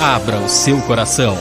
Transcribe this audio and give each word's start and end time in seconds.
Abra 0.00 0.38
o 0.38 0.48
seu 0.48 0.80
coração 0.82 1.36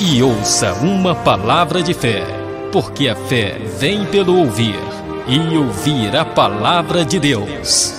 e 0.00 0.22
ouça 0.22 0.72
uma 0.74 1.16
palavra 1.16 1.82
de 1.82 1.92
fé, 1.92 2.22
porque 2.70 3.08
a 3.08 3.16
fé 3.16 3.58
vem 3.76 4.06
pelo 4.06 4.38
ouvir 4.38 4.78
e 5.26 5.56
ouvir 5.56 6.16
a 6.16 6.24
palavra 6.24 7.04
de 7.04 7.18
Deus. 7.18 7.92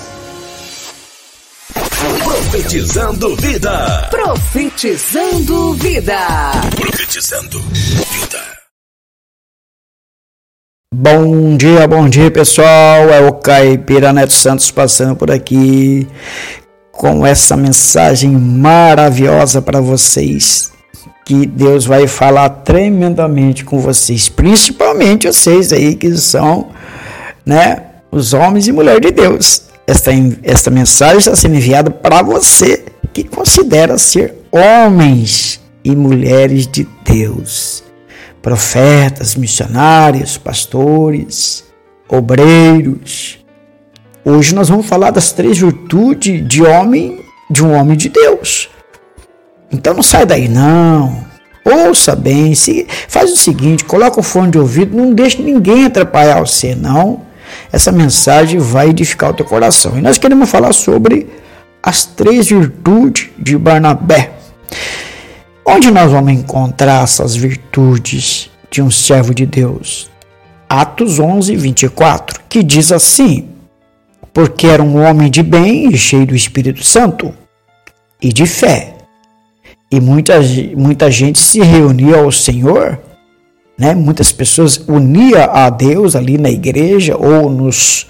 Profetizando 2.24 3.36
vida. 3.36 4.08
Profetizando 4.10 5.74
vida. 5.74 6.18
Profetizando 6.78 7.60
vida. 7.60 8.60
Bom 10.94 11.58
dia, 11.58 11.86
bom 11.90 12.08
dia 12.08 12.32
pessoal. 12.32 13.10
É 13.10 13.20
o 13.28 13.34
Caipira 13.34 14.14
Neto 14.14 14.34
Santos 14.34 14.72
passando 14.72 15.18
por 15.18 15.30
aqui 15.30 16.08
com 17.00 17.26
essa 17.26 17.56
mensagem 17.56 18.32
maravilhosa 18.32 19.62
para 19.62 19.80
vocês. 19.80 20.70
Que 21.24 21.46
Deus 21.46 21.86
vai 21.86 22.08
falar 22.08 22.50
tremendamente 22.50 23.64
com 23.64 23.80
vocês, 23.80 24.28
principalmente 24.28 25.26
vocês 25.26 25.72
aí 25.72 25.96
que 25.96 26.14
são, 26.18 26.68
né, 27.46 27.84
os 28.12 28.34
homens 28.34 28.68
e 28.68 28.74
mulheres 28.74 29.00
de 29.00 29.12
Deus. 29.12 29.62
Esta, 29.88 30.12
esta 30.44 30.70
mensagem 30.70 31.20
está 31.20 31.34
sendo 31.38 31.56
enviada 31.56 31.90
para 31.90 32.22
você 32.22 32.84
que 33.14 33.24
considera 33.24 33.98
ser 33.98 34.36
homens 34.52 35.62
e 35.86 35.96
mulheres 35.96 36.68
de 36.68 36.86
Deus, 37.06 37.82
profetas, 38.42 39.36
missionários, 39.36 40.38
pastores, 40.38 41.64
obreiros, 42.10 43.39
Hoje 44.24 44.54
nós 44.54 44.70
vamos 44.70 44.86
falar 44.86 45.12
das 45.12 45.32
três 45.32 45.58
virtudes 45.58 46.46
de 46.48 46.64
homem, 46.64 47.24
de 47.50 47.64
um 47.64 47.74
homem 47.74 47.98
de 47.98 48.10
Deus. 48.10 48.70
Então 49.72 49.94
não 49.94 50.04
sai 50.04 50.26
daí 50.26 50.48
não. 50.48 51.28
Ouça 51.64 52.16
bem, 52.16 52.56
se, 52.56 52.88
faz 53.08 53.32
o 53.32 53.38
seguinte, 53.38 53.84
coloca 53.86 54.20
o 54.20 54.24
fone 54.24 54.52
de 54.52 54.58
ouvido, 54.58 54.98
não 54.98 55.14
deixe 55.14 55.42
ninguém 55.42 55.86
atrapalhar 55.86 56.40
você, 56.40 56.76
não. 56.76 57.22
Essa 57.72 57.92
mensagem 57.92 58.60
vai 58.60 58.90
edificar 58.90 59.32
o 59.32 59.34
teu 59.34 59.46
coração. 59.46 59.98
E 59.98 60.02
nós 60.02 60.18
queremos 60.18 60.50
falar 60.50 60.74
sobre 60.74 61.28
as 61.82 62.06
três 62.06 62.48
virtudes 62.48 63.30
de 63.38 63.58
Barnabé. 63.58 64.32
Onde 65.66 65.92
nós 65.92 66.12
vamos 66.12 66.34
encontrar 66.34 67.04
essas 67.04 67.36
virtudes 67.36 68.50
de 68.72 68.82
um 68.82 68.90
servo 68.90 69.34
de 69.34 69.46
Deus? 69.46 70.10
Atos 70.68 71.20
11, 71.20 71.56
24, 71.56 72.42
que 72.50 72.64
diz 72.64 72.92
assim: 72.92 73.49
porque 74.34 74.68
era 74.68 74.82
um 74.82 75.02
homem 75.04 75.30
de 75.30 75.42
bem 75.42 75.90
e 75.90 75.98
cheio 75.98 76.26
do 76.26 76.36
Espírito 76.36 76.84
Santo 76.84 77.34
e 78.22 78.32
de 78.32 78.46
fé. 78.46 78.96
E 79.92 80.00
muita, 80.00 80.40
muita 80.76 81.10
gente 81.10 81.40
se 81.40 81.60
reunia 81.62 82.18
ao 82.18 82.32
Senhor, 82.32 83.00
né? 83.78 83.96
muitas 83.96 84.32
pessoas 84.32 84.78
unia 84.88 85.46
a 85.46 85.70
Deus 85.70 86.16
ali 86.16 86.38
na 86.38 86.50
igreja 86.50 87.18
ou 87.18 87.50
nos, 87.50 88.06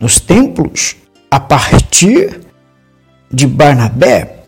nos 0.00 0.18
templos 0.18 0.96
a 1.30 1.38
partir 1.38 2.40
de 3.30 3.46
Barnabé, 3.46 4.44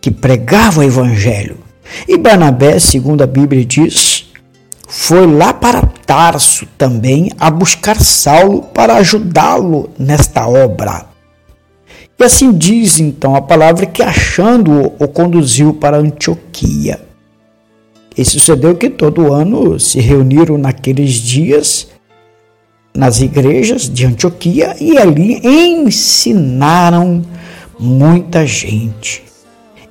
que 0.00 0.10
pregava 0.10 0.80
o 0.80 0.84
evangelho. 0.84 1.58
E 2.08 2.16
Barnabé, 2.16 2.78
segundo 2.78 3.22
a 3.22 3.26
Bíblia 3.26 3.64
diz, 3.64 4.26
foi 4.88 5.26
lá 5.26 5.52
para 5.52 5.88
Tarso 6.10 6.66
também 6.76 7.30
a 7.38 7.48
buscar 7.52 7.94
Saulo 8.02 8.62
para 8.62 8.96
ajudá-lo 8.96 9.90
nesta 9.96 10.44
obra. 10.44 11.06
E 12.18 12.24
assim 12.24 12.50
diz 12.50 12.98
então 12.98 13.36
a 13.36 13.40
palavra 13.40 13.86
que 13.86 14.02
achando-o 14.02 14.92
o 14.98 15.06
conduziu 15.06 15.72
para 15.72 15.98
Antioquia. 15.98 17.00
E 18.18 18.24
sucedeu 18.24 18.74
que 18.74 18.90
todo 18.90 19.32
ano 19.32 19.78
se 19.78 20.00
reuniram 20.00 20.58
naqueles 20.58 21.12
dias 21.12 21.86
nas 22.92 23.20
igrejas 23.20 23.88
de 23.88 24.04
Antioquia 24.04 24.74
e 24.80 24.98
ali 24.98 25.40
ensinaram 25.44 27.22
muita 27.78 28.44
gente. 28.44 29.22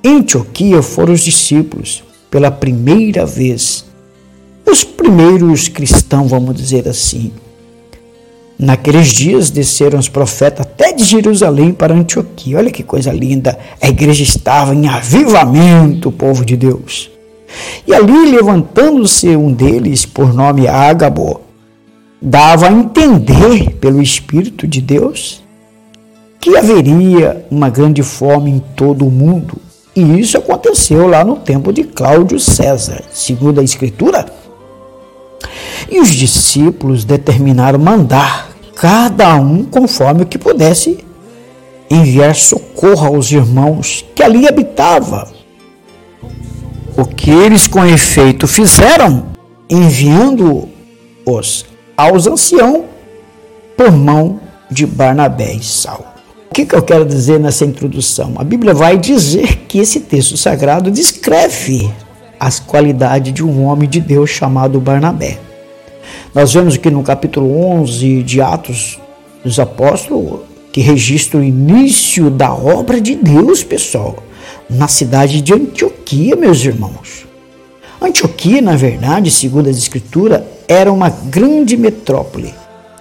Em 0.04 0.16
Antioquia 0.16 0.82
foram 0.82 1.14
os 1.14 1.20
discípulos 1.20 2.04
pela 2.30 2.50
primeira 2.50 3.24
vez 3.24 3.89
os 4.70 4.84
primeiros 4.84 5.68
cristãos, 5.68 6.30
vamos 6.30 6.54
dizer 6.54 6.88
assim. 6.88 7.32
Naqueles 8.58 9.08
dias 9.08 9.48
desceram 9.48 9.98
os 9.98 10.08
profetas 10.08 10.66
até 10.66 10.92
de 10.92 11.02
Jerusalém 11.04 11.72
para 11.72 11.94
Antioquia. 11.94 12.58
Olha 12.58 12.70
que 12.70 12.82
coisa 12.82 13.10
linda! 13.10 13.58
A 13.80 13.88
igreja 13.88 14.22
estava 14.22 14.74
em 14.74 14.86
avivamento, 14.86 16.10
o 16.10 16.12
povo 16.12 16.44
de 16.44 16.56
Deus. 16.56 17.10
E 17.86 17.94
ali, 17.94 18.30
levantando-se 18.30 19.34
um 19.34 19.52
deles, 19.52 20.04
por 20.04 20.34
nome 20.34 20.68
Ágabo, 20.68 21.40
dava 22.20 22.68
a 22.68 22.72
entender 22.72 23.76
pelo 23.76 24.02
Espírito 24.02 24.66
de 24.66 24.80
Deus 24.80 25.42
que 26.38 26.56
haveria 26.56 27.44
uma 27.50 27.68
grande 27.68 28.02
fome 28.02 28.50
em 28.50 28.58
todo 28.76 29.06
o 29.06 29.10
mundo. 29.10 29.56
E 29.94 30.20
isso 30.20 30.38
aconteceu 30.38 31.06
lá 31.06 31.24
no 31.24 31.36
tempo 31.36 31.72
de 31.72 31.84
Cláudio 31.84 32.38
César. 32.38 33.02
Segundo 33.12 33.60
a 33.60 33.64
Escritura, 33.64 34.26
e 35.90 36.00
os 36.00 36.10
discípulos 36.10 37.04
determinaram 37.04 37.78
mandar, 37.78 38.48
cada 38.76 39.34
um 39.34 39.64
conforme 39.64 40.22
o 40.22 40.26
que 40.26 40.38
pudesse, 40.38 41.04
enviar 41.90 42.34
socorro 42.34 43.08
aos 43.08 43.30
irmãos 43.32 44.04
que 44.14 44.22
ali 44.22 44.46
habitavam. 44.46 45.26
O 46.96 47.04
que 47.04 47.30
eles 47.30 47.66
com 47.66 47.84
efeito 47.84 48.46
fizeram, 48.46 49.26
enviando-os 49.68 51.66
aos 51.96 52.26
anciãos 52.26 52.84
por 53.76 53.90
mão 53.90 54.40
de 54.70 54.86
Barnabé 54.86 55.54
e 55.54 55.62
Saulo. 55.62 56.04
O 56.50 56.54
que, 56.54 56.66
que 56.66 56.74
eu 56.74 56.82
quero 56.82 57.04
dizer 57.04 57.38
nessa 57.40 57.64
introdução? 57.64 58.34
A 58.36 58.44
Bíblia 58.44 58.74
vai 58.74 58.98
dizer 58.98 59.64
que 59.68 59.78
esse 59.78 60.00
texto 60.00 60.36
sagrado 60.36 60.90
descreve 60.90 61.90
as 62.38 62.58
qualidades 62.58 63.32
de 63.32 63.44
um 63.44 63.64
homem 63.64 63.88
de 63.88 64.00
Deus 64.00 64.30
chamado 64.30 64.80
Barnabé. 64.80 65.38
Nós 66.34 66.52
vemos 66.54 66.74
aqui 66.74 66.90
no 66.90 67.02
capítulo 67.02 67.56
11 67.80 68.22
de 68.22 68.40
Atos 68.40 68.98
dos 69.44 69.58
Apóstolos 69.58 70.40
que 70.72 70.80
registra 70.80 71.40
o 71.40 71.44
início 71.44 72.30
da 72.30 72.54
obra 72.54 73.00
de 73.00 73.16
Deus, 73.16 73.64
pessoal, 73.64 74.16
na 74.68 74.86
cidade 74.86 75.40
de 75.40 75.52
Antioquia, 75.52 76.36
meus 76.36 76.64
irmãos. 76.64 77.26
Antioquia, 78.00 78.62
na 78.62 78.76
verdade, 78.76 79.30
segundo 79.30 79.68
as 79.68 79.76
Escrituras, 79.76 80.42
era 80.68 80.92
uma 80.92 81.10
grande 81.10 81.76
metrópole, 81.76 82.54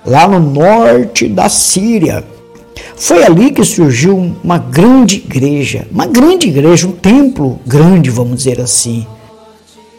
lá 0.04 0.28
no 0.28 0.40
norte 0.40 1.28
da 1.28 1.48
Síria. 1.48 2.24
Foi 2.96 3.24
ali 3.24 3.52
que 3.52 3.64
surgiu 3.64 4.34
uma 4.44 4.58
grande 4.58 5.18
igreja, 5.18 5.88
uma 5.92 6.08
grande 6.08 6.48
igreja, 6.48 6.88
um 6.88 6.92
templo 6.92 7.60
grande, 7.66 8.10
vamos 8.10 8.38
dizer 8.38 8.60
assim 8.60 9.06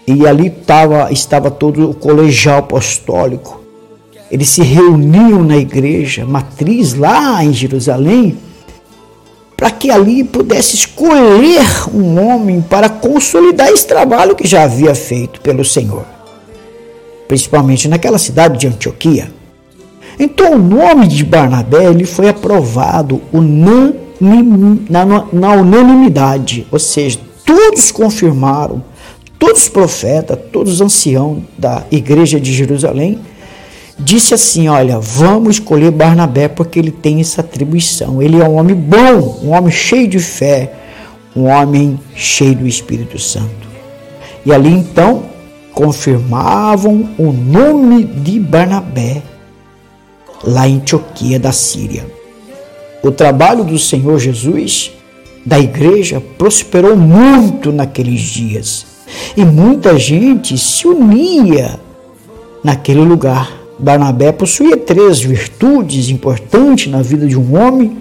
e 0.06 0.26
ali 0.26 0.50
tava, 0.50 1.12
estava 1.12 1.50
todo 1.50 1.90
o 1.90 1.94
colegial 1.94 2.58
apostólico. 2.58 3.60
Eles 4.30 4.48
se 4.48 4.62
reuniam 4.62 5.42
na 5.42 5.56
igreja 5.56 6.24
matriz 6.24 6.94
lá 6.94 7.44
em 7.44 7.52
Jerusalém 7.52 8.38
para 9.56 9.70
que 9.70 9.90
ali 9.90 10.24
pudesse 10.24 10.74
escolher 10.74 11.66
um 11.92 12.18
homem 12.18 12.62
para 12.62 12.88
consolidar 12.88 13.68
esse 13.68 13.86
trabalho 13.86 14.34
que 14.34 14.46
já 14.46 14.62
havia 14.62 14.94
feito 14.94 15.38
pelo 15.42 15.64
Senhor, 15.64 16.06
principalmente 17.28 17.86
naquela 17.86 18.16
cidade 18.16 18.58
de 18.58 18.66
Antioquia. 18.66 19.30
Então 20.18 20.54
o 20.54 20.58
nome 20.58 21.06
de 21.08 21.24
Barnabé 21.24 21.84
ele 21.84 22.06
foi 22.06 22.28
aprovado 22.30 23.20
na, 24.88 25.26
na 25.30 25.52
unanimidade, 25.52 26.66
ou 26.70 26.78
seja, 26.78 27.18
todos 27.44 27.90
confirmaram 27.90 28.82
todos 29.40 29.62
os 29.62 29.68
profetas, 29.68 30.38
todos 30.52 30.74
os 30.74 30.80
anciãos 30.82 31.38
da 31.58 31.82
igreja 31.90 32.38
de 32.38 32.52
Jerusalém, 32.52 33.18
disse 33.98 34.34
assim: 34.34 34.68
Olha, 34.68 35.00
vamos 35.00 35.56
escolher 35.56 35.90
Barnabé 35.90 36.46
porque 36.46 36.78
ele 36.78 36.92
tem 36.92 37.20
essa 37.20 37.40
atribuição. 37.40 38.22
Ele 38.22 38.40
é 38.40 38.48
um 38.48 38.56
homem 38.56 38.76
bom, 38.76 39.40
um 39.42 39.50
homem 39.50 39.72
cheio 39.72 40.06
de 40.06 40.18
fé, 40.18 40.72
um 41.34 41.46
homem 41.46 41.98
cheio 42.14 42.54
do 42.54 42.68
Espírito 42.68 43.18
Santo. 43.18 43.68
E 44.44 44.52
ali 44.52 44.70
então 44.70 45.24
confirmavam 45.72 47.08
o 47.18 47.32
nome 47.32 48.04
de 48.04 48.38
Barnabé 48.38 49.22
lá 50.44 50.68
em 50.68 50.76
Antioquia 50.76 51.40
da 51.40 51.52
Síria. 51.52 52.06
O 53.02 53.10
trabalho 53.10 53.64
do 53.64 53.78
Senhor 53.78 54.18
Jesus, 54.18 54.92
da 55.46 55.58
igreja, 55.58 56.22
prosperou 56.36 56.94
muito 56.94 57.72
naqueles 57.72 58.20
dias. 58.20 58.89
E 59.36 59.44
muita 59.44 59.98
gente 59.98 60.56
se 60.58 60.86
unia 60.86 61.78
naquele 62.62 63.00
lugar. 63.00 63.52
Barnabé 63.78 64.30
possuía 64.32 64.76
três 64.76 65.20
virtudes 65.20 66.08
importantes 66.10 66.90
na 66.90 67.00
vida 67.00 67.26
de 67.26 67.38
um 67.38 67.58
homem, 67.58 67.98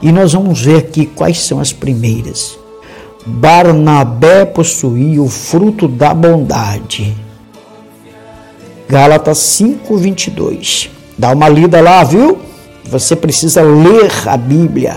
e 0.00 0.10
nós 0.10 0.32
vamos 0.32 0.60
ver 0.60 0.78
aqui 0.78 1.06
quais 1.06 1.40
são 1.40 1.60
as 1.60 1.72
primeiras. 1.72 2.58
Barnabé 3.24 4.44
possuía 4.44 5.22
o 5.22 5.28
fruto 5.28 5.86
da 5.86 6.12
bondade. 6.12 7.16
Gálatas 8.88 9.38
5:22. 9.38 10.90
Dá 11.16 11.30
uma 11.30 11.48
lida 11.48 11.80
lá, 11.80 12.02
viu? 12.02 12.38
Você 12.84 13.14
precisa 13.14 13.62
ler 13.62 14.10
a 14.26 14.36
Bíblia 14.36 14.96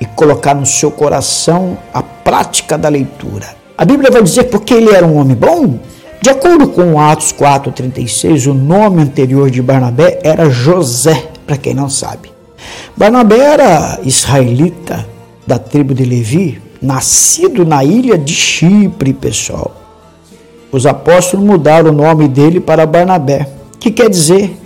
e 0.00 0.04
colocar 0.04 0.54
no 0.54 0.66
seu 0.66 0.90
coração 0.90 1.78
a 1.94 2.02
prática 2.02 2.76
da 2.76 2.88
leitura. 2.88 3.61
A 3.82 3.84
Bíblia 3.84 4.12
vai 4.12 4.22
dizer 4.22 4.44
porque 4.44 4.74
ele 4.74 4.90
era 4.90 5.04
um 5.04 5.16
homem 5.16 5.34
bom? 5.34 5.80
De 6.20 6.30
acordo 6.30 6.68
com 6.68 7.00
Atos 7.00 7.32
4:36, 7.32 8.46
o 8.46 8.54
nome 8.54 9.02
anterior 9.02 9.50
de 9.50 9.60
Barnabé 9.60 10.20
era 10.22 10.48
José, 10.48 11.26
para 11.44 11.56
quem 11.56 11.74
não 11.74 11.90
sabe. 11.90 12.30
Barnabé 12.96 13.40
era 13.40 13.98
israelita 14.04 15.04
da 15.44 15.58
tribo 15.58 15.94
de 15.94 16.04
Levi, 16.04 16.62
nascido 16.80 17.64
na 17.64 17.82
ilha 17.82 18.16
de 18.16 18.32
Chipre, 18.32 19.12
pessoal. 19.12 19.72
Os 20.70 20.86
apóstolos 20.86 21.44
mudaram 21.44 21.90
o 21.90 21.92
nome 21.92 22.28
dele 22.28 22.60
para 22.60 22.86
Barnabé, 22.86 23.48
que 23.80 23.90
quer 23.90 24.08
dizer 24.08 24.56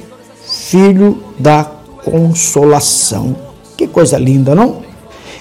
filho 0.44 1.22
da 1.38 1.64
consolação. 2.04 3.34
Que 3.78 3.86
coisa 3.86 4.18
linda, 4.18 4.54
não? 4.54 4.82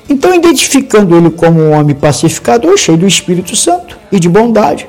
Então, 0.07 0.35
identificando 0.35 1.15
ele 1.15 1.29
como 1.31 1.59
um 1.59 1.71
homem 1.71 1.95
pacificador, 1.95 2.77
cheio 2.77 2.97
do 2.97 3.07
Espírito 3.07 3.55
Santo 3.55 3.97
e 4.11 4.19
de 4.19 4.29
bondade, 4.29 4.87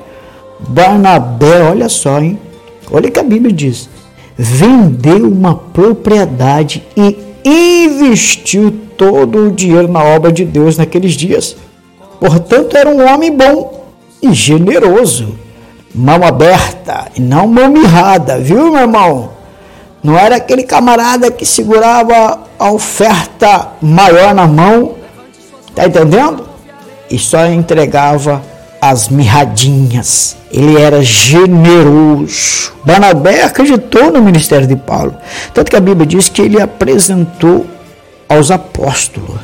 Barnabé, 0.59 1.63
olha 1.63 1.89
só, 1.89 2.19
hein? 2.19 2.39
Olha 2.91 3.09
o 3.09 3.11
que 3.11 3.19
a 3.19 3.23
Bíblia 3.23 3.53
diz. 3.53 3.89
Vendeu 4.37 5.27
uma 5.27 5.55
propriedade 5.55 6.83
e 6.95 7.17
investiu 7.45 8.71
todo 8.95 9.47
o 9.47 9.51
dinheiro 9.51 9.87
na 9.87 10.03
obra 10.03 10.31
de 10.31 10.45
Deus 10.45 10.77
naqueles 10.77 11.13
dias. 11.13 11.55
Portanto, 12.19 12.75
era 12.75 12.89
um 12.89 13.07
homem 13.07 13.35
bom 13.35 13.85
e 14.21 14.33
generoso. 14.33 15.35
Mão 15.93 16.23
aberta 16.23 17.07
e 17.15 17.21
não 17.21 17.47
mão 17.47 17.69
mirrada, 17.69 18.37
viu, 18.37 18.71
meu 18.71 18.81
irmão? 18.81 19.31
Não 20.03 20.17
era 20.17 20.35
aquele 20.35 20.63
camarada 20.63 21.31
que 21.31 21.45
segurava 21.45 22.39
a 22.57 22.71
oferta 22.71 23.69
maior 23.81 24.33
na 24.33 24.47
mão, 24.47 24.95
tá 25.77 25.85
entendendo? 25.85 26.43
E 27.09 27.19
só 27.19 27.45
entregava 27.45 28.41
as 28.81 29.09
mirradinhas. 29.09 30.35
Ele 30.51 30.79
era 30.79 31.03
generoso. 31.03 32.73
Barnabé 32.83 33.43
acreditou 33.43 34.11
no 34.11 34.21
ministério 34.21 34.65
de 34.65 34.75
Paulo. 34.75 35.15
Tanto 35.53 35.69
que 35.69 35.77
a 35.77 35.79
Bíblia 35.79 36.07
diz 36.07 36.29
que 36.29 36.41
ele 36.41 36.59
apresentou 36.59 37.67
aos 38.27 38.49
apóstolos. 38.49 39.39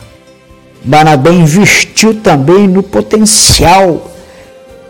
Barnabé 0.83 1.30
investiu 1.31 2.15
também 2.15 2.68
no 2.68 2.81
potencial, 2.81 4.12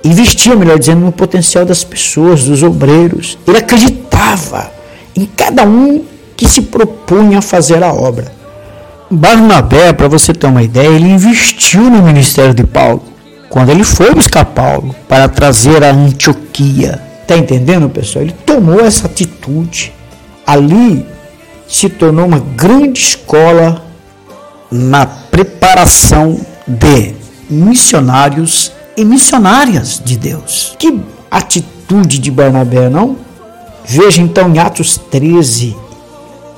investiu, 0.03 0.57
melhor 0.57 0.79
dizendo, 0.79 1.01
no 1.01 1.11
potencial 1.11 1.65
das 1.65 1.83
pessoas, 1.83 2.45
dos 2.45 2.63
obreiros. 2.63 3.37
Ele 3.45 3.57
acreditava 3.57 4.71
em 5.15 5.25
cada 5.25 5.63
um 5.63 6.05
que 6.37 6.47
se 6.47 6.61
propunha 6.61 7.39
a 7.39 7.41
fazer 7.41 7.83
a 7.83 7.93
obra. 7.93 8.42
Barnabé, 9.13 9.93
para 9.93 10.07
você 10.07 10.33
ter 10.33 10.47
uma 10.47 10.63
ideia, 10.63 10.87
ele 10.87 11.09
investiu 11.09 11.83
no 11.83 12.01
ministério 12.01 12.53
de 12.53 12.63
Paulo 12.63 13.03
quando 13.49 13.69
ele 13.69 13.83
foi 13.83 14.13
buscar 14.13 14.45
Paulo 14.45 14.95
para 15.07 15.29
trazer 15.29 15.83
a 15.83 15.91
Antioquia. 15.91 16.99
Está 17.21 17.37
entendendo, 17.37 17.87
pessoal? 17.89 18.25
Ele 18.25 18.35
tomou 18.45 18.79
essa 18.83 19.05
atitude. 19.05 19.93
Ali 20.45 21.05
se 21.67 21.87
tornou 21.87 22.25
uma 22.25 22.39
grande 22.39 22.99
escola 22.99 23.85
na 24.71 25.05
preparação 25.05 26.39
de 26.67 27.13
missionários 27.49 28.71
e 28.97 29.05
missionárias 29.05 30.01
de 30.03 30.17
Deus. 30.17 30.75
Que 30.79 30.99
atitude 31.29 32.19
de 32.19 32.31
Barnabé, 32.31 32.89
não? 32.89 33.17
Veja 33.85 34.21
então 34.21 34.49
em 34.49 34.59
Atos 34.59 34.97
13, 34.97 35.75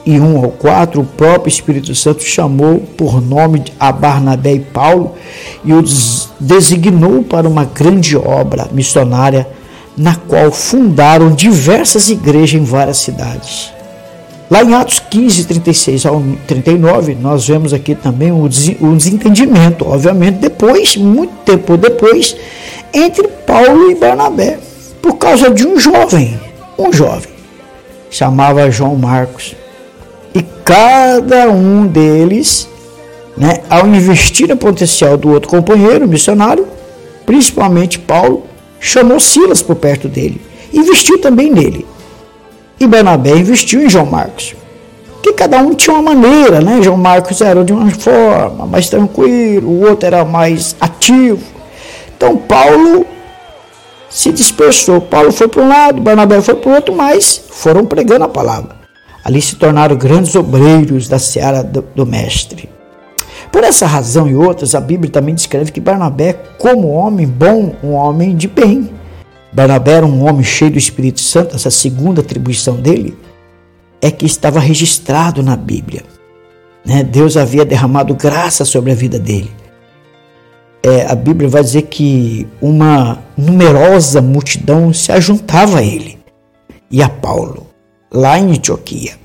e 0.05 0.19
1 0.19 0.37
ao 0.37 0.51
4, 0.51 1.01
o 1.01 1.03
próprio 1.03 1.49
Espírito 1.49 1.95
Santo 1.95 2.23
chamou 2.23 2.79
por 2.95 3.19
nome 3.19 3.63
a 3.79 3.91
Barnabé 3.91 4.53
e 4.53 4.59
Paulo 4.59 5.15
e 5.63 5.73
os 5.73 6.29
designou 6.39 7.23
para 7.23 7.49
uma 7.49 7.65
grande 7.65 8.15
obra 8.15 8.67
missionária, 8.71 9.47
na 9.97 10.15
qual 10.15 10.51
fundaram 10.51 11.31
diversas 11.31 12.09
igrejas 12.09 12.61
em 12.61 12.63
várias 12.63 12.97
cidades. 12.97 13.73
Lá 14.51 14.63
em 14.63 14.75
Atos 14.75 14.99
15, 14.99 15.45
36 15.45 16.05
ao 16.05 16.21
39, 16.45 17.15
nós 17.15 17.47
vemos 17.47 17.73
aqui 17.73 17.95
também 17.95 18.31
o 18.31 18.47
desentendimento, 18.47 19.87
obviamente, 19.87 20.35
depois, 20.35 20.95
muito 20.95 21.33
tempo 21.43 21.75
depois, 21.77 22.35
entre 22.93 23.27
Paulo 23.27 23.89
e 23.89 23.95
Barnabé, 23.95 24.59
por 25.01 25.17
causa 25.17 25.49
de 25.49 25.65
um 25.65 25.79
jovem, 25.79 26.39
um 26.77 26.93
jovem, 26.93 27.31
chamava 28.11 28.69
João 28.69 28.95
Marcos 28.95 29.55
cada 30.65 31.47
um 31.47 31.85
deles, 31.85 32.67
né, 33.37 33.61
ao 33.69 33.85
investir 33.85 34.49
no 34.49 34.57
potencial 34.57 35.15
do 35.15 35.29
outro 35.29 35.47
companheiro, 35.47 36.07
missionário, 36.07 36.67
principalmente 37.23 37.99
Paulo, 37.99 38.43
chamou 38.79 39.19
Silas 39.19 39.61
por 39.61 39.75
perto 39.75 40.07
dele, 40.07 40.41
investiu 40.73 41.21
também 41.21 41.51
nele. 41.51 41.85
E 42.79 42.87
Barnabé 42.87 43.37
investiu 43.37 43.83
em 43.83 43.89
João 43.89 44.07
Marcos. 44.07 44.55
Que 45.21 45.33
cada 45.33 45.59
um 45.59 45.73
tinha 45.73 45.95
uma 45.95 46.13
maneira, 46.13 46.59
né? 46.61 46.81
João 46.81 46.97
Marcos 46.97 47.41
era 47.41 47.63
de 47.63 47.71
uma 47.71 47.89
forma 47.91 48.65
mais 48.65 48.89
tranquilo, 48.89 49.69
o 49.69 49.87
outro 49.87 50.05
era 50.05 50.25
mais 50.25 50.75
ativo. 50.79 51.43
Então 52.15 52.37
Paulo 52.37 53.05
se 54.09 54.31
dispersou. 54.31 54.99
Paulo 55.01 55.31
foi 55.31 55.47
para 55.47 55.63
um 55.63 55.67
lado, 55.67 56.01
Barnabé 56.01 56.41
foi 56.41 56.55
para 56.55 56.69
o 56.69 56.75
outro, 56.75 56.95
mas 56.95 57.41
foram 57.49 57.85
pregando 57.85 58.25
a 58.25 58.29
palavra. 58.29 58.74
Ali 59.25 59.41
se 59.41 59.55
tornaram 59.55 59.97
grandes 59.97 60.35
obreiros 60.35 61.07
da 61.07 61.17
seara 61.17 61.63
do, 61.63 61.83
do 61.95 62.05
mestre. 62.05 62.69
Por 63.51 63.63
essa 63.63 63.87
razão 63.87 64.27
e 64.27 64.35
outras, 64.35 64.75
a 64.75 64.79
Bíblia 64.79 65.11
também 65.11 65.33
descreve 65.33 65.71
que 65.71 65.81
Barnabé, 65.81 66.33
como 66.59 66.89
homem 66.89 67.25
bom, 67.25 67.73
um 67.83 67.93
homem 67.93 68.35
de 68.35 68.47
bem. 68.47 68.91
Barnabé 69.51 69.93
era 69.93 70.05
um 70.05 70.23
homem 70.23 70.43
cheio 70.43 70.69
do 70.69 70.77
Espírito 70.77 71.21
Santo, 71.21 71.55
essa 71.55 71.71
segunda 71.71 72.21
atribuição 72.21 72.75
dele 72.75 73.17
é 73.99 74.11
que 74.11 74.27
estava 74.27 74.59
registrado 74.59 75.41
na 75.41 75.55
Bíblia. 75.55 76.03
Né? 76.85 77.03
Deus 77.03 77.35
havia 77.35 77.65
derramado 77.65 78.13
graça 78.13 78.63
sobre 78.63 78.91
a 78.91 78.95
vida 78.95 79.17
dele. 79.17 79.49
É, 80.83 81.07
a 81.07 81.15
Bíblia 81.15 81.49
vai 81.49 81.63
dizer 81.63 81.83
que 81.83 82.47
uma 82.61 83.23
numerosa 83.35 84.21
multidão 84.21 84.93
se 84.93 85.11
ajuntava 85.11 85.79
a 85.79 85.83
ele 85.83 86.19
e 86.91 87.01
a 87.01 87.09
Paulo 87.09 87.64
lá 88.15 88.39
em 88.39 88.51
Antioquia. 88.51 89.19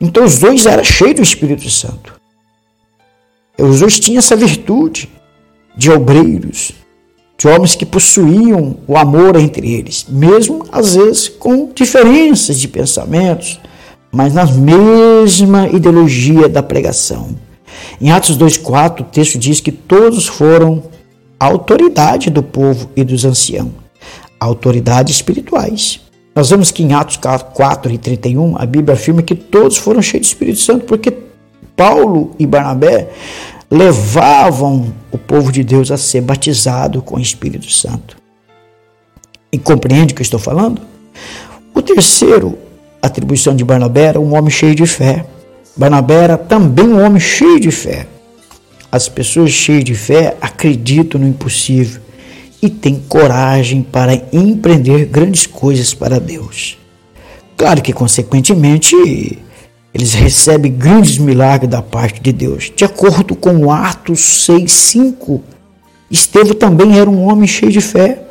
Então 0.00 0.24
os 0.24 0.38
dois 0.38 0.66
eram 0.66 0.82
cheios 0.82 1.14
do 1.14 1.22
Espírito 1.22 1.70
Santo. 1.70 2.20
Os 3.56 3.80
dois 3.80 4.00
tinham 4.00 4.18
essa 4.18 4.34
virtude 4.34 5.08
de 5.76 5.90
obreiros, 5.90 6.72
de 7.38 7.46
homens 7.46 7.76
que 7.76 7.86
possuíam 7.86 8.76
o 8.88 8.96
amor 8.96 9.36
entre 9.36 9.72
eles, 9.72 10.04
mesmo 10.08 10.66
às 10.72 10.96
vezes 10.96 11.28
com 11.28 11.70
diferenças 11.72 12.58
de 12.58 12.66
pensamentos, 12.66 13.60
mas 14.10 14.34
na 14.34 14.44
mesma 14.46 15.68
ideologia 15.68 16.48
da 16.48 16.62
pregação. 16.62 17.36
Em 18.00 18.10
Atos 18.10 18.36
2,4, 18.36 19.00
o 19.00 19.04
texto 19.04 19.38
diz 19.38 19.60
que 19.60 19.70
todos 19.70 20.26
foram 20.26 20.82
a 21.38 21.46
autoridade 21.46 22.30
do 22.30 22.42
povo 22.42 22.90
e 22.96 23.04
dos 23.04 23.24
anciãos, 23.24 23.72
autoridades 24.40 25.16
espirituais. 25.16 26.01
Nós 26.34 26.48
vemos 26.48 26.70
que 26.70 26.82
em 26.82 26.94
Atos 26.94 27.18
4 27.18 27.92
e 27.92 27.98
31, 27.98 28.56
a 28.56 28.64
Bíblia 28.64 28.94
afirma 28.94 29.22
que 29.22 29.34
todos 29.34 29.76
foram 29.76 30.00
cheios 30.00 30.26
de 30.26 30.32
Espírito 30.32 30.60
Santo, 30.60 30.86
porque 30.86 31.12
Paulo 31.76 32.34
e 32.38 32.46
Barnabé 32.46 33.10
levavam 33.70 34.92
o 35.10 35.18
povo 35.18 35.52
de 35.52 35.62
Deus 35.62 35.90
a 35.90 35.96
ser 35.96 36.22
batizado 36.22 37.02
com 37.02 37.16
o 37.16 37.20
Espírito 37.20 37.70
Santo. 37.70 38.16
E 39.50 39.58
compreende 39.58 40.12
o 40.12 40.16
que 40.16 40.22
eu 40.22 40.24
estou 40.24 40.40
falando? 40.40 40.80
O 41.74 41.82
terceiro 41.82 42.58
atribuição 43.00 43.54
de 43.54 43.64
Barnabé 43.64 44.04
era 44.04 44.20
um 44.20 44.34
homem 44.34 44.50
cheio 44.50 44.74
de 44.74 44.86
fé. 44.86 45.26
Barnabé 45.76 46.14
era 46.14 46.38
também 46.38 46.86
um 46.86 47.04
homem 47.04 47.20
cheio 47.20 47.60
de 47.60 47.70
fé. 47.70 48.06
As 48.90 49.08
pessoas 49.08 49.50
cheias 49.50 49.84
de 49.84 49.94
fé 49.94 50.36
acreditam 50.40 51.20
no 51.20 51.26
impossível 51.26 52.01
e 52.62 52.70
tem 52.70 53.02
coragem 53.08 53.82
para 53.82 54.14
empreender 54.32 55.06
grandes 55.06 55.46
coisas 55.46 55.92
para 55.92 56.20
Deus. 56.20 56.78
Claro 57.56 57.82
que, 57.82 57.92
consequentemente, 57.92 58.94
eles 59.92 60.14
recebem 60.14 60.72
grandes 60.72 61.18
milagres 61.18 61.68
da 61.68 61.82
parte 61.82 62.20
de 62.20 62.32
Deus. 62.32 62.72
De 62.74 62.84
acordo 62.84 63.34
com 63.34 63.70
Atos 63.72 64.20
6,5, 64.48 65.40
Estevão 66.10 66.54
também 66.54 66.98
era 66.98 67.10
um 67.10 67.24
homem 67.28 67.48
cheio 67.48 67.72
de 67.72 67.80
fé. 67.80 68.22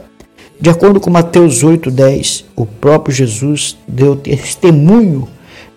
De 0.59 0.69
acordo 0.69 0.99
com 0.99 1.09
Mateus 1.09 1.63
8,10, 1.63 2.45
o 2.55 2.65
próprio 2.65 3.13
Jesus 3.13 3.77
deu 3.87 4.15
testemunho 4.15 5.27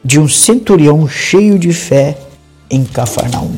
de 0.05 0.21
um 0.21 0.29
centurião 0.29 1.09
cheio 1.09 1.59
de 1.59 1.73
fé 1.73 2.19
em 2.71 2.85
Cafarnaum. 2.85 3.57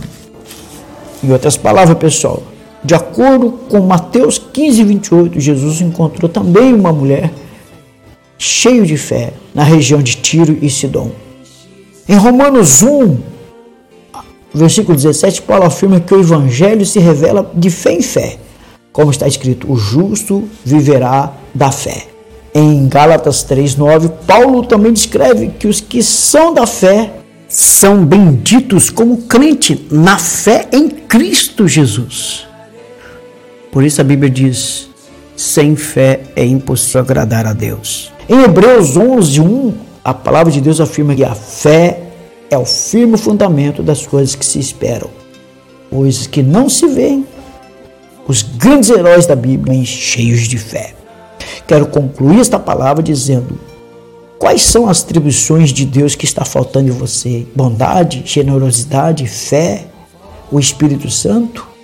Em 1.22 1.32
outras 1.32 1.56
palavras, 1.56 1.98
pessoal, 1.98 2.42
De 2.86 2.94
acordo 2.94 3.50
com 3.68 3.80
Mateus 3.80 4.38
15, 4.38 4.84
28, 4.84 5.40
Jesus 5.40 5.80
encontrou 5.80 6.28
também 6.28 6.72
uma 6.72 6.92
mulher 6.92 7.32
cheia 8.38 8.82
de 8.86 8.96
fé 8.96 9.32
na 9.52 9.64
região 9.64 10.00
de 10.00 10.14
Tiro 10.14 10.56
e 10.62 10.70
Sidom. 10.70 11.10
Em 12.08 12.14
Romanos 12.14 12.84
1, 12.84 13.18
versículo 14.54 14.94
17, 14.94 15.42
Paulo 15.42 15.64
afirma 15.64 15.98
que 15.98 16.14
o 16.14 16.20
evangelho 16.20 16.86
se 16.86 17.00
revela 17.00 17.50
de 17.52 17.70
fé 17.70 17.94
em 17.94 18.02
fé, 18.02 18.38
como 18.92 19.10
está 19.10 19.26
escrito: 19.26 19.68
o 19.68 19.74
justo 19.74 20.44
viverá 20.64 21.32
da 21.52 21.72
fé. 21.72 22.06
Em 22.54 22.86
Gálatas 22.86 23.42
3:9, 23.42 24.12
Paulo 24.24 24.62
também 24.62 24.92
descreve 24.92 25.48
que 25.48 25.66
os 25.66 25.80
que 25.80 26.04
são 26.04 26.54
da 26.54 26.68
fé 26.68 27.14
são 27.48 28.04
benditos 28.06 28.90
como 28.90 29.22
crente 29.22 29.88
na 29.90 30.18
fé 30.18 30.68
em 30.70 30.88
Cristo 30.88 31.66
Jesus. 31.66 32.45
Por 33.76 33.84
isso 33.84 34.00
a 34.00 34.04
Bíblia 34.04 34.30
diz: 34.30 34.88
sem 35.36 35.76
fé 35.76 36.20
é 36.34 36.42
impossível 36.42 37.02
agradar 37.02 37.44
a 37.44 37.52
Deus. 37.52 38.10
Em 38.26 38.42
Hebreus 38.42 38.96
11, 38.96 39.38
1, 39.38 39.74
a 40.02 40.14
palavra 40.14 40.50
de 40.50 40.62
Deus 40.62 40.80
afirma 40.80 41.14
que 41.14 41.22
a 41.22 41.34
fé 41.34 42.00
é 42.50 42.56
o 42.56 42.64
firme 42.64 43.18
fundamento 43.18 43.82
das 43.82 44.06
coisas 44.06 44.34
que 44.34 44.46
se 44.46 44.58
esperam, 44.58 45.10
coisas 45.90 46.26
que 46.26 46.42
não 46.42 46.70
se 46.70 46.86
veem. 46.86 47.26
Os 48.26 48.40
grandes 48.40 48.88
heróis 48.88 49.26
da 49.26 49.36
Bíblia 49.36 49.84
cheios 49.84 50.48
de 50.48 50.56
fé. 50.56 50.94
Quero 51.66 51.84
concluir 51.88 52.40
esta 52.40 52.58
palavra 52.58 53.02
dizendo: 53.02 53.60
quais 54.38 54.62
são 54.62 54.88
as 54.88 55.02
atribuições 55.02 55.68
de 55.68 55.84
Deus 55.84 56.14
que 56.14 56.24
está 56.24 56.46
faltando 56.46 56.88
em 56.88 56.92
você? 56.92 57.46
Bondade, 57.54 58.22
generosidade, 58.24 59.26
fé, 59.26 59.84
o 60.50 60.58
Espírito 60.58 61.10
Santo? 61.10 61.75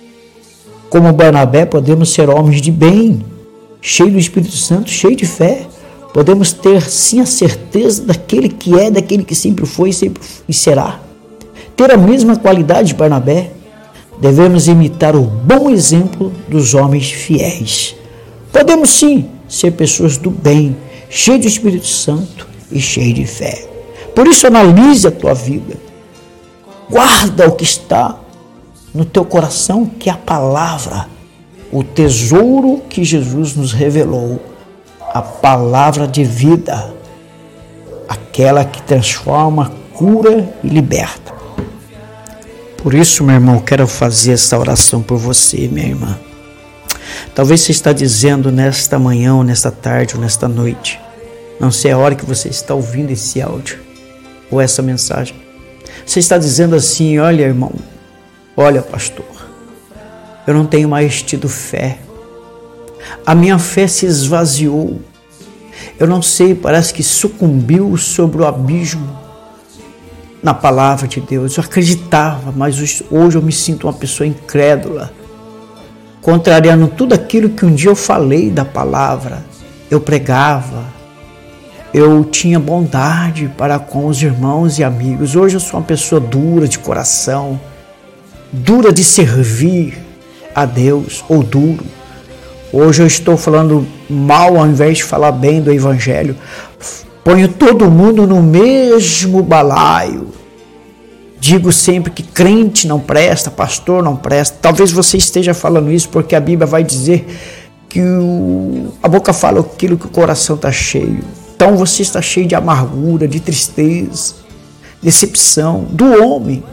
Como 0.93 1.11
Barnabé, 1.11 1.65
podemos 1.65 2.13
ser 2.13 2.29
homens 2.29 2.61
de 2.61 2.69
bem, 2.71 3.25
cheios 3.81 4.13
do 4.13 4.19
Espírito 4.19 4.55
Santo, 4.55 4.91
cheios 4.91 5.17
de 5.17 5.25
fé. 5.25 5.65
Podemos 6.13 6.53
ter 6.53 6.83
sim 6.83 7.19
a 7.19 7.25
certeza 7.25 8.03
daquele 8.03 8.47
que 8.47 8.79
é, 8.79 8.91
daquele 8.91 9.23
que 9.23 9.33
sempre 9.33 9.65
foi 9.65 9.91
sempre 9.91 10.21
e 10.47 10.53
será. 10.53 10.99
Ter 11.75 11.91
a 11.91 11.97
mesma 11.97 12.35
qualidade 12.35 12.89
de 12.89 12.93
Barnabé. 12.93 13.49
Devemos 14.21 14.67
imitar 14.67 15.15
o 15.15 15.23
bom 15.23 15.67
exemplo 15.71 16.31
dos 16.47 16.75
homens 16.75 17.09
fiéis. 17.09 17.95
Podemos 18.51 18.91
sim 18.91 19.27
ser 19.49 19.71
pessoas 19.71 20.15
do 20.17 20.29
bem, 20.29 20.77
cheios 21.09 21.41
do 21.41 21.47
Espírito 21.47 21.87
Santo 21.87 22.47
e 22.71 22.79
cheios 22.79 23.15
de 23.15 23.25
fé. 23.25 23.67
Por 24.13 24.27
isso, 24.27 24.45
analise 24.45 25.07
a 25.07 25.11
tua 25.11 25.33
vida. 25.33 25.75
Guarda 26.87 27.47
o 27.47 27.53
que 27.53 27.63
está 27.63 28.19
no 28.93 29.05
teu 29.05 29.25
coração, 29.25 29.85
que 29.85 30.09
a 30.09 30.15
palavra, 30.15 31.07
o 31.71 31.83
tesouro 31.83 32.81
que 32.89 33.03
Jesus 33.03 33.55
nos 33.55 33.73
revelou, 33.73 34.41
a 35.13 35.21
palavra 35.21 36.07
de 36.07 36.23
vida, 36.23 36.93
aquela 38.07 38.63
que 38.63 38.81
transforma, 38.81 39.71
cura 39.93 40.53
e 40.63 40.67
liberta. 40.67 41.33
Por 42.77 42.93
isso, 42.93 43.23
meu 43.23 43.35
irmão, 43.35 43.59
quero 43.59 43.87
fazer 43.87 44.33
essa 44.33 44.59
oração 44.59 45.01
por 45.01 45.17
você, 45.17 45.67
minha 45.67 45.87
irmã. 45.87 46.19
Talvez 47.33 47.61
você 47.61 47.71
está 47.71 47.93
dizendo 47.93 48.51
nesta 48.51 48.99
manhã, 48.99 49.35
ou 49.35 49.43
nesta 49.43 49.71
tarde, 49.71 50.15
ou 50.15 50.21
nesta 50.21 50.47
noite. 50.47 50.99
Não 51.59 51.71
sei 51.71 51.91
a 51.91 51.97
hora 51.97 52.15
que 52.15 52.25
você 52.25 52.49
está 52.49 52.73
ouvindo 52.73 53.11
esse 53.11 53.41
áudio 53.41 53.79
ou 54.51 54.59
essa 54.59 54.81
mensagem. 54.81 55.35
Você 56.05 56.19
está 56.19 56.37
dizendo 56.37 56.75
assim: 56.75 57.17
olha, 57.19 57.43
irmão, 57.43 57.71
olha, 58.55 58.81
pastor, 58.81 59.25
eu 60.45 60.53
não 60.53 60.65
tenho 60.65 60.89
mais 60.89 61.21
tido 61.21 61.47
fé. 61.47 61.99
A 63.25 63.33
minha 63.33 63.59
fé 63.59 63.87
se 63.87 64.05
esvaziou. 64.05 65.01
Eu 65.99 66.07
não 66.07 66.21
sei, 66.21 66.55
parece 66.55 66.93
que 66.93 67.03
sucumbiu 67.03 67.95
sobre 67.97 68.41
o 68.41 68.45
abismo 68.45 69.19
na 70.41 70.53
palavra 70.53 71.07
de 71.07 71.21
Deus. 71.21 71.57
Eu 71.57 71.63
acreditava, 71.63 72.51
mas 72.51 73.03
hoje 73.09 73.37
eu 73.37 73.41
me 73.41 73.51
sinto 73.51 73.87
uma 73.87 73.93
pessoa 73.93 74.27
incrédula 74.27 75.13
contrariando 76.23 76.87
tudo 76.87 77.13
aquilo 77.13 77.49
que 77.49 77.65
um 77.65 77.75
dia 77.75 77.89
eu 77.89 77.95
falei 77.95 78.49
da 78.49 78.63
palavra, 78.63 79.43
eu 79.91 79.99
pregava, 79.99 80.85
eu 81.93 82.23
tinha 82.23 82.59
bondade 82.59 83.51
para 83.57 83.77
com 83.77 84.07
os 84.07 84.23
irmãos 84.23 84.79
e 84.79 84.83
amigos. 84.83 85.35
Hoje 85.35 85.57
eu 85.57 85.59
sou 85.59 85.79
uma 85.79 85.85
pessoa 85.85 86.21
dura 86.21 86.67
de 86.67 86.79
coração, 86.79 87.59
dura 88.53 88.93
de 88.93 89.03
servir 89.03 89.97
a 90.55 90.63
Deus, 90.63 91.25
ou 91.27 91.43
duro. 91.43 91.83
Hoje 92.71 93.03
eu 93.03 93.07
estou 93.07 93.35
falando 93.35 93.85
mal 94.09 94.57
ao 94.57 94.65
invés 94.65 94.99
de 94.99 95.03
falar 95.03 95.33
bem 95.33 95.61
do 95.61 95.73
Evangelho. 95.73 96.37
Ponho 97.23 97.49
todo 97.49 97.91
mundo 97.91 98.25
no 98.25 98.41
mesmo 98.41 99.43
balaio 99.43 100.43
Digo 101.43 101.73
sempre 101.73 102.09
que 102.09 102.23
crente 102.23 102.87
não 102.87 103.01
presta, 103.01 103.51
pastor 103.51 104.01
não 104.01 104.15
presta. 104.15 104.57
Talvez 104.61 104.93
você 104.93 105.17
esteja 105.17 105.53
falando 105.53 105.91
isso 105.91 106.07
porque 106.07 106.37
a 106.37 106.39
Bíblia 106.39 106.65
vai 106.65 106.85
dizer 106.85 107.27
que 107.89 107.99
o, 107.99 108.93
a 109.03 109.09
boca 109.09 109.33
fala 109.33 109.59
aquilo 109.59 109.97
que 109.97 110.05
o 110.05 110.09
coração 110.09 110.55
está 110.55 110.71
cheio. 110.71 111.19
Então 111.53 111.75
você 111.75 112.01
está 112.01 112.21
cheio 112.21 112.47
de 112.47 112.55
amargura, 112.55 113.27
de 113.27 113.41
tristeza, 113.41 114.35
decepção 115.01 115.85
do 115.89 116.23
homem. 116.23 116.63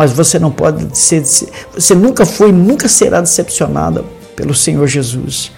Mas 0.00 0.12
você 0.12 0.38
não 0.38 0.50
pode 0.50 0.96
ser, 0.96 1.22
você 1.74 1.94
nunca 1.94 2.24
foi, 2.24 2.50
nunca 2.50 2.88
será 2.88 3.20
decepcionada 3.20 4.02
pelo 4.34 4.54
Senhor 4.54 4.86
Jesus, 4.86 5.52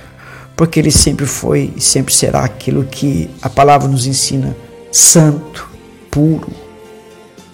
porque 0.56 0.80
ele 0.80 0.90
sempre 0.90 1.26
foi 1.26 1.72
e 1.76 1.80
sempre 1.80 2.12
será 2.12 2.40
aquilo 2.40 2.82
que 2.82 3.30
a 3.40 3.48
palavra 3.48 3.86
nos 3.86 4.04
ensina: 4.04 4.56
santo, 4.90 5.70
puro, 6.10 6.48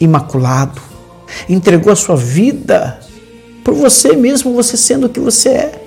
imaculado, 0.00 0.80
entregou 1.46 1.92
a 1.92 1.94
sua 1.94 2.16
vida 2.16 2.98
por 3.62 3.74
você 3.74 4.16
mesmo, 4.16 4.54
você 4.54 4.74
sendo 4.74 5.08
o 5.08 5.10
que 5.10 5.20
você 5.20 5.50
é, 5.50 5.82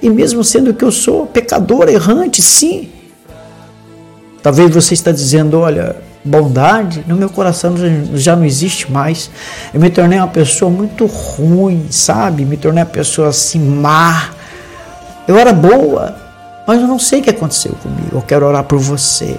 e 0.00 0.08
mesmo 0.08 0.44
sendo 0.44 0.70
o 0.70 0.74
que 0.74 0.84
eu 0.84 0.92
sou, 0.92 1.26
pecador, 1.26 1.88
errante, 1.88 2.40
sim. 2.40 2.90
Talvez 4.40 4.72
você 4.72 4.94
está 4.94 5.10
dizendo, 5.10 5.58
olha, 5.58 5.96
bondade 6.24 7.04
no 7.06 7.16
meu 7.16 7.28
coração 7.28 7.74
já 8.14 8.34
não 8.34 8.44
existe 8.44 8.90
mais. 8.90 9.30
Eu 9.72 9.80
me 9.80 9.90
tornei 9.90 10.18
uma 10.18 10.28
pessoa 10.28 10.70
muito 10.70 11.06
ruim, 11.06 11.86
sabe? 11.90 12.44
Me 12.44 12.56
tornei 12.56 12.82
uma 12.82 12.90
pessoa 12.90 13.28
assim 13.28 13.58
má. 13.58 14.30
Eu 15.28 15.38
era 15.38 15.52
boa, 15.52 16.16
mas 16.66 16.80
eu 16.80 16.86
não 16.86 16.98
sei 16.98 17.20
o 17.20 17.22
que 17.22 17.30
aconteceu 17.30 17.72
comigo. 17.82 18.10
Eu 18.12 18.22
quero 18.22 18.46
orar 18.46 18.64
por 18.64 18.78
você 18.78 19.36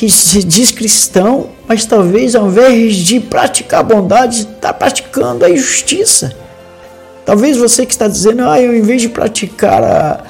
que 0.00 0.08
se 0.08 0.42
diz 0.42 0.70
cristão, 0.70 1.48
mas 1.68 1.84
talvez 1.84 2.34
ao 2.34 2.46
invés 2.46 2.96
de 2.96 3.20
praticar 3.20 3.84
bondade, 3.84 4.48
está 4.56 4.72
praticando 4.72 5.44
a 5.44 5.50
injustiça. 5.50 6.34
Talvez 7.26 7.58
você 7.58 7.84
que 7.84 7.92
está 7.92 8.08
dizendo, 8.08 8.48
ah, 8.48 8.58
eu 8.58 8.74
em 8.74 8.80
vez 8.80 9.02
de 9.02 9.10
praticar 9.10 9.84
a, 9.84 10.24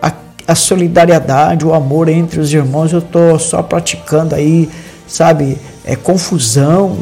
a, 0.00 0.12
a 0.48 0.54
solidariedade, 0.54 1.66
o 1.66 1.74
amor 1.74 2.08
entre 2.08 2.40
os 2.40 2.54
irmãos, 2.54 2.90
eu 2.90 3.00
estou 3.00 3.38
só 3.38 3.62
praticando 3.62 4.34
aí, 4.34 4.70
sabe, 5.12 5.58
é 5.84 5.94
confusão, 5.94 6.98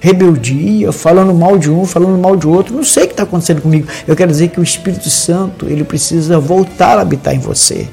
rebeldia, 0.00 0.90
falando 0.92 1.34
mal 1.34 1.58
de 1.58 1.70
um, 1.70 1.84
falando 1.84 2.18
mal 2.18 2.34
de 2.34 2.46
outro. 2.46 2.74
Não 2.74 2.82
sei 2.82 3.04
o 3.04 3.06
que 3.06 3.12
está 3.12 3.24
acontecendo 3.24 3.60
comigo. 3.60 3.86
Eu 4.08 4.16
quero 4.16 4.30
dizer 4.30 4.48
que 4.48 4.58
o 4.58 4.62
Espírito 4.62 5.10
Santo 5.10 5.66
ele 5.66 5.84
precisa 5.84 6.38
voltar 6.38 6.98
a 6.98 7.02
habitar 7.02 7.34
em 7.34 7.38
você. 7.38 7.86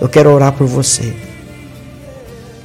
Eu 0.00 0.08
quero 0.08 0.30
orar 0.30 0.52
por 0.52 0.66
você. 0.66 1.14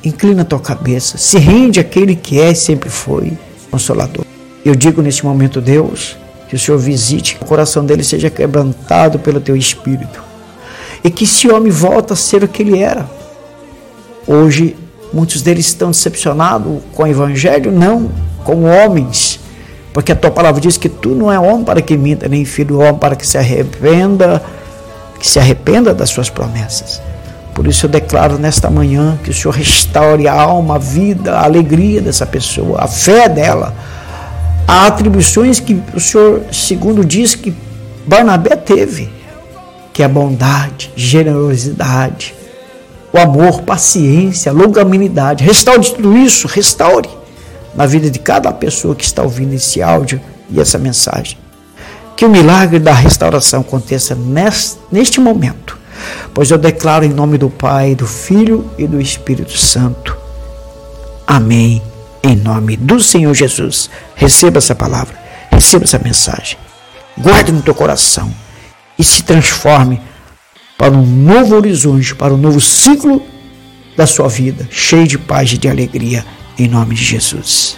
Inclina 0.03 0.41
a 0.41 0.45
tua 0.45 0.59
cabeça, 0.59 1.17
se 1.17 1.37
rende 1.37 1.79
àquele 1.79 2.15
que 2.15 2.41
é 2.41 2.51
e 2.51 2.55
sempre 2.55 2.89
foi 2.89 3.37
consolador. 3.69 4.25
Eu 4.65 4.75
digo 4.75 5.01
neste 5.01 5.23
momento, 5.23 5.61
Deus, 5.61 6.17
que 6.49 6.55
o 6.55 6.59
Senhor 6.59 6.79
visite, 6.79 7.35
que 7.35 7.43
o 7.43 7.47
coração 7.47 7.85
dele 7.85 8.03
seja 8.03 8.29
quebrantado 8.29 9.19
pelo 9.19 9.39
teu 9.39 9.55
espírito. 9.55 10.21
E 11.03 11.11
que 11.11 11.25
esse 11.25 11.49
homem 11.49 11.71
volta 11.71 12.13
a 12.13 12.17
ser 12.17 12.43
o 12.43 12.47
que 12.47 12.63
ele 12.63 12.79
era. 12.79 13.07
Hoje, 14.25 14.75
muitos 15.13 15.41
deles 15.41 15.67
estão 15.67 15.91
decepcionados 15.91 16.81
com 16.93 17.03
o 17.03 17.07
evangelho, 17.07 17.71
não 17.71 18.09
com 18.43 18.63
homens. 18.63 19.39
Porque 19.93 20.11
a 20.11 20.15
tua 20.15 20.31
palavra 20.31 20.59
diz 20.59 20.75
que 20.75 20.89
tu 20.89 21.09
não 21.09 21.31
é 21.31 21.39
homem 21.39 21.63
para 21.63 21.81
que 21.81 21.95
minta, 21.95 22.27
nem 22.27 22.43
filho 22.43 22.79
homem 22.79 22.95
para 22.95 23.15
que 23.15 23.25
se 23.25 23.37
arrependa, 23.37 24.41
que 25.19 25.29
se 25.29 25.37
arrependa 25.37 25.93
das 25.93 26.09
suas 26.09 26.29
promessas. 26.29 26.99
Por 27.53 27.67
isso 27.67 27.85
eu 27.85 27.89
declaro 27.89 28.39
nesta 28.39 28.69
manhã 28.69 29.19
que 29.23 29.29
o 29.29 29.33
Senhor 29.33 29.53
restaure 29.53 30.27
a 30.27 30.33
alma, 30.33 30.75
a 30.75 30.79
vida, 30.79 31.35
a 31.35 31.43
alegria 31.43 32.01
dessa 32.01 32.25
pessoa, 32.25 32.81
a 32.81 32.87
fé 32.87 33.29
dela. 33.29 33.75
Há 34.67 34.87
atribuições 34.87 35.59
que 35.59 35.79
o 35.93 35.99
Senhor, 35.99 36.41
segundo 36.51 37.05
diz, 37.05 37.35
que 37.35 37.53
Barnabé 38.07 38.55
teve, 38.55 39.11
que 39.93 40.01
é 40.01 40.07
bondade, 40.07 40.91
generosidade, 40.95 42.33
o 43.13 43.19
amor, 43.19 43.61
paciência, 43.61 44.51
longanimidade. 44.51 45.43
Restaure 45.43 45.87
tudo 45.91 46.17
isso, 46.17 46.47
restaure 46.47 47.09
na 47.75 47.85
vida 47.85 48.09
de 48.09 48.17
cada 48.17 48.51
pessoa 48.51 48.95
que 48.95 49.03
está 49.03 49.21
ouvindo 49.21 49.53
esse 49.53 49.83
áudio 49.83 50.19
e 50.49 50.59
essa 50.59 50.79
mensagem. 50.79 51.37
Que 52.15 52.25
o 52.25 52.29
milagre 52.29 52.79
da 52.79 52.93
restauração 52.93 53.61
aconteça 53.61 54.17
neste 54.91 55.19
momento, 55.19 55.77
pois 56.33 56.49
eu 56.49 56.57
declaro 56.57 57.05
em 57.05 57.13
nome 57.13 57.37
do 57.37 57.49
Pai, 57.49 57.93
do 57.93 58.07
Filho 58.07 58.69
e 58.77 58.87
do 58.87 58.99
Espírito 58.99 59.57
Santo. 59.57 60.17
Amém. 61.27 61.81
Em 62.23 62.35
nome 62.35 62.77
do 62.77 62.99
Senhor 62.99 63.33
Jesus. 63.33 63.89
Receba 64.15 64.57
essa 64.57 64.73
palavra, 64.73 65.15
receba 65.51 65.83
essa 65.83 65.99
mensagem. 65.99 66.57
Guarde 67.17 67.51
no 67.51 67.61
teu 67.61 67.75
coração 67.75 68.33
e 68.97 69.03
se 69.03 69.23
transforme 69.23 70.01
para 70.77 70.93
um 70.93 71.05
novo 71.05 71.55
horizonte, 71.55 72.15
para 72.15 72.33
um 72.33 72.37
novo 72.37 72.59
ciclo 72.59 73.21
da 73.95 74.07
sua 74.07 74.27
vida, 74.27 74.67
cheio 74.71 75.07
de 75.07 75.17
paz 75.17 75.51
e 75.53 75.57
de 75.57 75.67
alegria, 75.67 76.25
em 76.57 76.67
nome 76.67 76.95
de 76.95 77.03
Jesus. 77.03 77.77